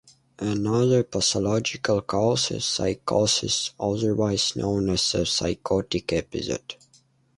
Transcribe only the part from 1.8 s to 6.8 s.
cause is psychosis, otherwise known as a psychotic episode.